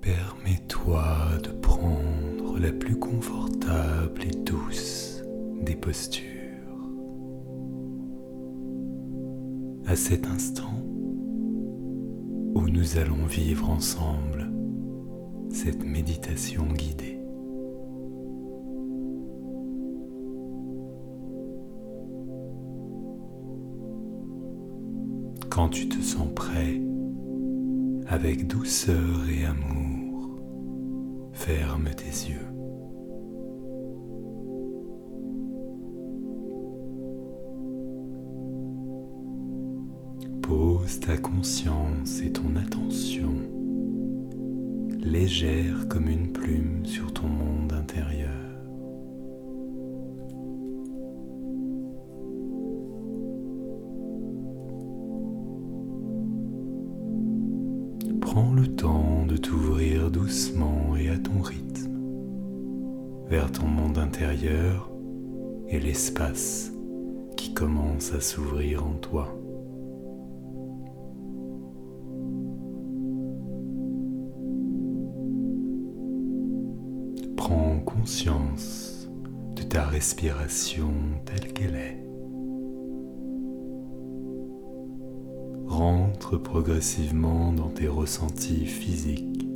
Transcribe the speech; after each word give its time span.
Permets-toi 0.00 1.04
de 1.42 1.50
prendre 1.60 2.58
la 2.58 2.72
plus 2.72 2.98
confortable 2.98 4.22
et 4.22 4.44
douce 4.44 5.22
des 5.62 5.76
postures. 5.76 6.24
À 9.86 9.96
cet 9.96 10.26
instant 10.26 10.82
où 12.54 12.68
nous 12.68 12.96
allons 12.96 13.26
vivre 13.26 13.68
ensemble 13.68 14.50
cette 15.50 15.84
méditation 15.84 16.64
guidée. 16.66 17.18
Quand 25.50 25.68
tu 25.68 25.88
te 25.88 26.00
sens 26.00 26.28
prêt, 26.34 26.80
avec 28.06 28.46
douceur 28.46 29.28
et 29.28 29.44
amour, 29.44 29.89
ferme 31.50 31.88
tes 31.96 32.30
yeux. 32.30 32.46
Pose 40.42 41.00
ta 41.00 41.16
conscience 41.16 42.20
et 42.22 42.32
ton 42.32 42.54
attention 42.54 43.34
légère 45.00 45.88
comme 45.88 46.08
une 46.08 46.30
plume 46.32 46.86
sur 46.86 47.12
ton 47.12 47.26
monde 47.26 47.72
intérieur. 47.72 48.30
Prends 58.20 58.52
le 58.52 58.68
temps 58.68 59.09
de 59.30 59.36
t'ouvrir 59.36 60.10
doucement 60.10 60.96
et 60.96 61.08
à 61.08 61.16
ton 61.16 61.40
rythme 61.40 62.00
vers 63.28 63.52
ton 63.52 63.66
monde 63.66 63.96
intérieur 63.96 64.90
et 65.68 65.78
l'espace 65.78 66.72
qui 67.36 67.54
commence 67.54 68.12
à 68.12 68.20
s'ouvrir 68.20 68.84
en 68.84 68.94
toi. 68.94 69.32
Prends 77.36 77.78
conscience 77.86 79.08
de 79.54 79.62
ta 79.62 79.84
respiration 79.84 80.90
telle 81.24 81.52
qu'elle 81.52 81.76
est. 81.76 81.99
rentre 85.80 86.36
progressivement 86.36 87.54
dans 87.54 87.70
tes 87.70 87.88
ressentis 87.88 88.66
physiques 88.66 89.48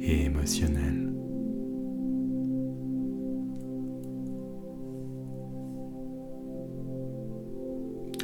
et 0.00 0.24
émotionnels. 0.24 1.12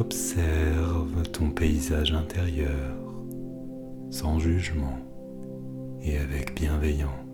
Observe 0.00 1.22
ton 1.30 1.50
paysage 1.50 2.12
intérieur 2.12 2.96
sans 4.10 4.40
jugement 4.40 4.98
et 6.02 6.18
avec 6.18 6.56
bienveillance. 6.56 7.31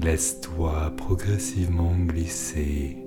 Laisse-toi 0.00 0.92
progressivement 0.96 1.92
glisser 2.06 2.98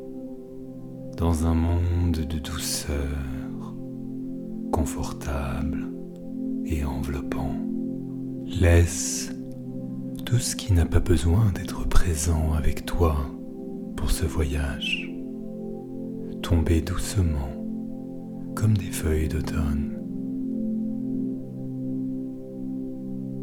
dans 1.18 1.46
un 1.46 1.54
monde 1.54 2.12
de 2.12 2.40
douceur, 2.40 3.76
confortable 4.72 5.88
et 6.66 6.84
enveloppant. 6.84 7.56
Laisse 8.60 9.32
tout 10.26 10.40
ce 10.40 10.56
qui 10.56 10.74
n'a 10.74 10.86
pas 10.86 11.00
besoin 11.00 11.52
d'être 11.56 11.88
présent 11.88 12.54
avec 12.54 12.86
toi 12.86 13.16
pour 13.96 14.12
ce 14.12 14.26
voyage 14.26 15.12
tomber 16.42 16.82
doucement 16.82 17.50
comme 18.56 18.76
des 18.78 18.92
feuilles 18.92 19.30
d'automne. 19.30 19.98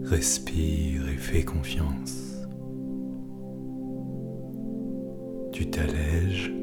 Respire 0.05 1.09
et 1.09 1.17
fais 1.17 1.43
confiance. 1.43 2.38
Tu 5.59 5.67
t'allèges 5.67 6.55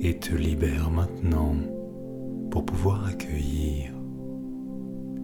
et 0.00 0.18
te 0.18 0.34
libères 0.34 0.90
maintenant 0.90 1.56
pour 2.50 2.64
pouvoir 2.64 3.06
accueillir 3.06 3.92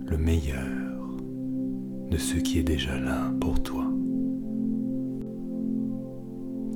le 0.05 0.19
meilleur 0.19 1.17
de 2.11 2.17
ce 2.19 2.37
qui 2.37 2.59
est 2.59 2.63
déjà 2.63 3.01
là 3.01 3.33
pour 3.41 3.63
toi. 3.63 3.87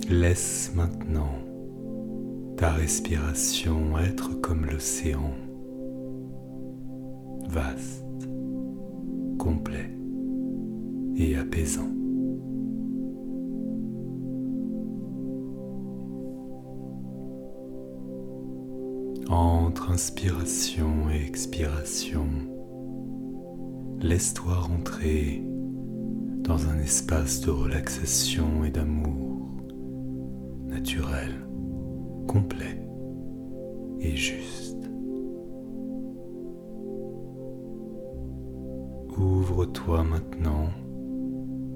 Laisse 0.08 0.72
maintenant 0.74 1.34
ta 2.56 2.70
respiration 2.70 3.98
être 3.98 4.40
comme 4.40 4.64
l'océan, 4.64 5.34
vaste, 7.50 8.30
complet 9.36 9.94
et 11.16 11.36
apaisant. 11.36 12.03
Entre 19.30 19.90
inspiration 19.90 21.08
et 21.10 21.26
expiration, 21.26 22.26
laisse-toi 24.00 24.54
rentrer 24.54 25.42
dans 26.40 26.68
un 26.68 26.78
espace 26.78 27.40
de 27.40 27.50
relaxation 27.50 28.64
et 28.64 28.70
d'amour 28.70 29.48
naturel, 30.66 31.46
complet 32.28 32.86
et 34.00 34.14
juste. 34.14 34.90
Ouvre-toi 39.16 40.04
maintenant 40.04 40.68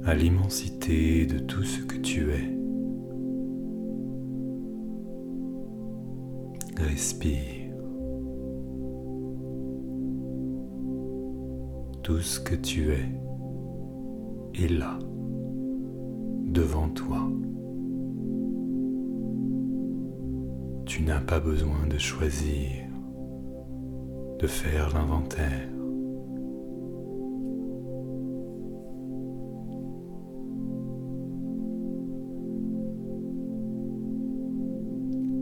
à 0.04 0.14
l'immensité 0.14 1.24
de 1.24 1.38
tout 1.38 1.62
ce 1.62 1.80
que 1.82 1.96
tu 1.96 2.30
es. 2.30 2.57
Respire. 6.78 7.74
Tout 12.04 12.20
ce 12.20 12.38
que 12.38 12.54
tu 12.54 12.92
es 12.92 13.04
est 14.54 14.68
là, 14.68 14.98
devant 16.46 16.88
toi. 16.88 17.28
Tu 20.86 21.02
n'as 21.02 21.20
pas 21.20 21.40
besoin 21.40 21.86
de 21.90 21.98
choisir, 21.98 22.86
de 24.38 24.46
faire 24.46 24.94
l'inventaire. 24.94 25.68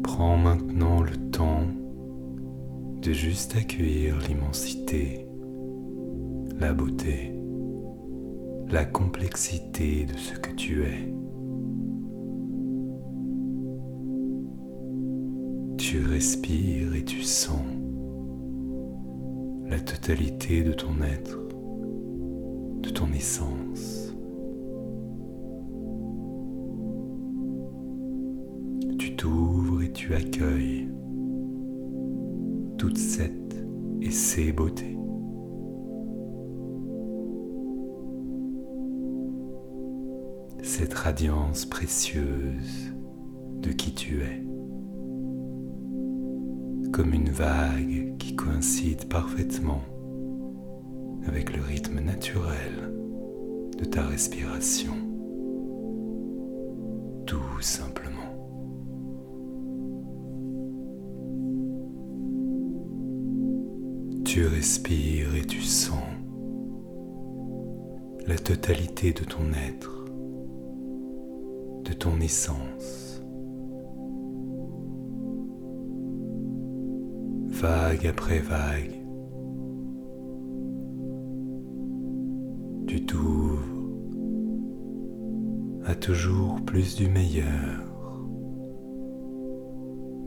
Prends 0.03 0.39
maintenant 0.39 0.96
de 3.07 3.13
juste 3.13 3.55
accueillir 3.55 4.19
l'immensité, 4.27 5.29
la 6.59 6.73
beauté, 6.73 7.33
la 8.69 8.85
complexité 8.85 10.07
de 10.07 10.17
ce 10.17 10.35
que 10.35 10.51
tu 10.57 10.83
es. 10.83 11.15
Tu 15.79 16.05
respires 16.05 16.97
et 16.97 17.05
tu 17.05 17.23
sens 17.23 17.63
la 19.71 19.79
totalité 19.79 20.65
de 20.65 20.73
ton 20.73 21.01
être, 21.01 21.39
de 22.83 22.91
ton 22.91 23.13
essence. 23.13 24.03
t'ouvres 29.17 29.83
et 29.83 29.93
tu 29.93 30.13
accueilles 30.15 30.86
toute 32.79 32.99
cette 32.99 33.57
et 34.03 34.11
ces 34.11 34.53
beautés. 34.53 34.97
Cette 40.63 40.95
radiance 40.95 41.65
précieuse 41.65 42.93
de 43.61 43.71
qui 43.71 43.95
tu 43.95 44.21
es, 44.21 44.45
comme 46.93 47.15
une 47.15 47.31
vague 47.31 48.17
qui 48.19 48.37
coïncide 48.37 49.09
parfaitement 49.09 49.83
avec 51.27 51.57
le 51.57 51.63
rythme 51.63 52.01
naturel 52.01 52.93
de 53.79 53.85
ta 53.85 54.03
respiration, 54.03 54.95
tout 57.27 57.61
simplement. 57.61 58.16
Tu 64.37 64.47
respires 64.47 65.35
et 65.35 65.47
tu 65.47 65.63
sens 65.63 66.05
la 68.27 68.37
totalité 68.37 69.15
de 69.15 69.25
ton 69.25 69.51
être, 69.55 70.05
de 71.87 71.93
ton 71.95 72.21
essence. 72.21 73.23
Vague 77.47 78.07
après 78.07 78.41
vague, 78.41 79.01
tu 82.87 83.07
t'ouvres 83.07 83.65
à 85.87 85.95
toujours 85.95 86.61
plus 86.67 86.95
du 86.95 87.09
meilleur 87.09 87.89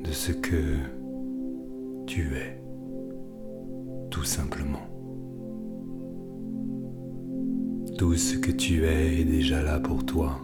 de 0.03 0.11
ce 0.11 0.31
que 0.31 0.77
tu 2.07 2.33
es, 2.35 2.58
tout 4.09 4.23
simplement. 4.23 4.87
Tout 7.97 8.15
ce 8.15 8.37
que 8.37 8.51
tu 8.51 8.85
es 8.85 9.21
est 9.21 9.25
déjà 9.25 9.61
là 9.61 9.79
pour 9.79 10.05
toi, 10.05 10.39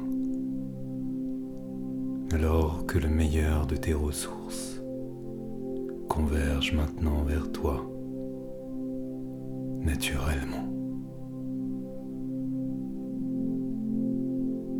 alors 2.34 2.86
que 2.86 3.00
le 3.00 3.10
meilleur 3.10 3.66
de 3.66 3.76
tes 3.76 3.94
ressources 3.94 4.82
converge 6.10 6.74
maintenant 6.74 7.24
vers 7.24 7.52
toi, 7.52 7.90
naturellement. 9.82 10.70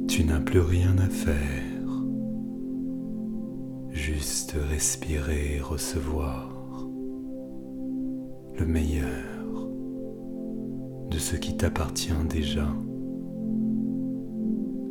Tu 0.08 0.24
n'as 0.24 0.40
plus 0.40 0.62
rien 0.62 0.98
à 0.98 1.08
faire, 1.08 2.04
juste 3.92 4.56
respirer 4.70 5.56
et 5.56 5.62
recevoir 5.62 6.55
le 8.58 8.66
meilleur 8.66 9.68
de 11.10 11.18
ce 11.18 11.36
qui 11.36 11.56
t'appartient 11.58 12.12
déjà, 12.30 12.68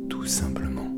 tout 0.09 0.25
simplement. 0.25 0.91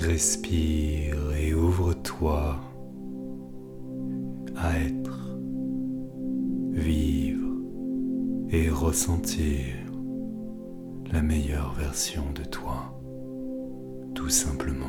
Respire 0.00 1.32
et 1.36 1.54
ouvre-toi 1.54 2.56
à 4.56 4.78
être 4.78 5.36
vivre 6.72 7.56
et 8.50 8.70
ressentir 8.70 9.74
la 11.12 11.22
meilleure 11.22 11.74
version 11.74 12.24
de 12.34 12.44
toi, 12.44 12.97
tout 14.18 14.30
simplement. 14.30 14.86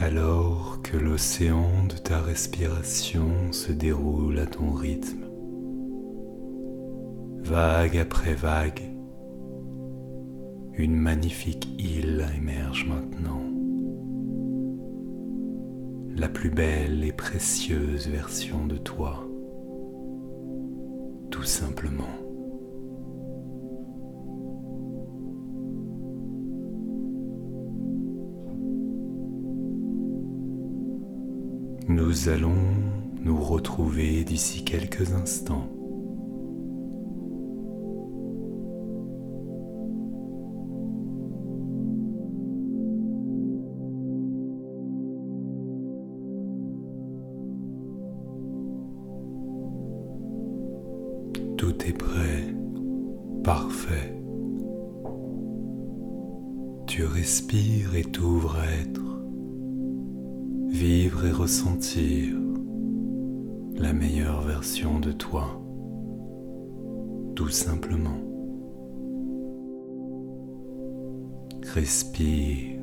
Alors 0.00 0.80
que 0.82 0.96
l'océan 0.96 1.84
de 1.86 1.98
ta 1.98 2.22
respiration 2.22 3.52
se 3.52 3.70
déroule 3.70 4.38
à 4.38 4.46
ton 4.46 4.72
rythme, 4.72 5.26
vague 7.42 7.98
après 7.98 8.34
vague, 8.34 8.80
une 10.72 10.96
magnifique 10.96 11.68
île 11.78 12.26
émerge 12.34 12.86
maintenant. 12.88 13.43
La 16.16 16.28
plus 16.28 16.50
belle 16.50 17.02
et 17.02 17.12
précieuse 17.12 18.06
version 18.06 18.66
de 18.66 18.76
toi. 18.76 19.26
Tout 21.32 21.42
simplement. 21.42 22.04
Nous 31.88 32.28
allons 32.28 32.54
nous 33.20 33.40
retrouver 33.40 34.22
d'ici 34.22 34.64
quelques 34.64 35.12
instants. 35.14 35.73
Tout 51.76 51.86
est 51.86 51.92
prêt, 51.92 52.54
parfait. 53.42 54.14
Tu 56.86 57.04
respires 57.04 57.96
et 57.96 58.04
t'ouvres 58.04 58.56
à 58.56 58.66
être, 58.66 59.24
vivre 60.68 61.26
et 61.26 61.32
ressentir 61.32 62.36
la 63.76 63.92
meilleure 63.92 64.42
version 64.42 65.00
de 65.00 65.10
toi, 65.10 65.60
tout 67.34 67.48
simplement. 67.48 68.20
Respire 71.72 72.78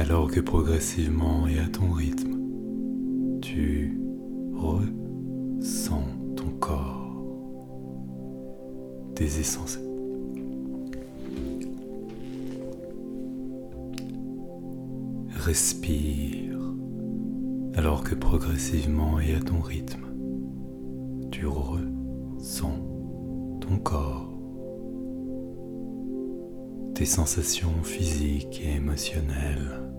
alors 0.00 0.30
que 0.30 0.40
progressivement 0.40 1.46
et 1.46 1.60
à 1.60 1.68
ton 1.68 1.92
rythme, 1.92 2.40
tu 3.40 4.00
ressens 4.52 6.08
ton 6.34 6.50
corps 6.58 6.97
essences. 9.24 9.78
Respire 15.36 16.58
alors 17.74 18.02
que 18.02 18.14
progressivement 18.14 19.20
et 19.20 19.34
à 19.34 19.40
ton 19.40 19.60
rythme, 19.60 20.06
tu 21.30 21.46
ressens 21.46 22.78
ton 23.60 23.78
corps, 23.78 24.32
tes 26.94 27.06
sensations 27.06 27.82
physiques 27.82 28.60
et 28.64 28.76
émotionnelles. 28.76 29.97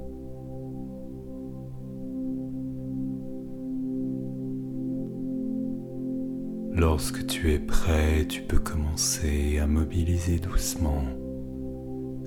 Lorsque 6.79 7.27
tu 7.27 7.51
es 7.51 7.59
prêt, 7.59 8.25
tu 8.25 8.41
peux 8.41 8.57
commencer 8.57 9.59
à 9.59 9.67
mobiliser 9.67 10.39
doucement 10.39 11.03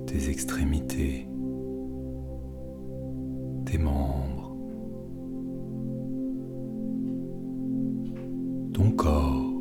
tes 0.05 0.29
extrémités, 0.29 1.27
tes 3.65 3.79
membres, 3.79 4.55
ton 8.73 8.91
corps, 8.91 9.55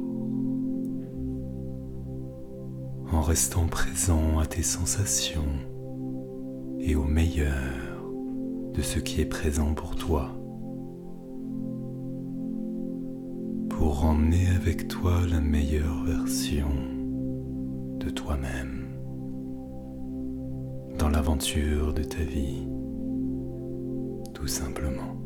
en 3.12 3.22
restant 3.22 3.68
présent 3.68 4.40
à 4.40 4.44
tes 4.44 4.62
sensations 4.62 5.56
et 6.80 6.96
au 6.96 7.04
meilleur 7.04 8.12
de 8.74 8.82
ce 8.82 8.98
qui 8.98 9.22
est 9.22 9.26
présent 9.26 9.72
pour 9.72 9.96
toi. 9.96 10.41
Pour 13.82 14.04
emmener 14.04 14.46
avec 14.54 14.86
toi 14.86 15.22
la 15.28 15.40
meilleure 15.40 16.04
version 16.04 16.70
de 17.98 18.10
toi-même 18.10 18.94
dans 21.00 21.08
l'aventure 21.08 21.92
de 21.92 22.04
ta 22.04 22.22
vie, 22.22 22.64
tout 24.34 24.46
simplement. 24.46 25.21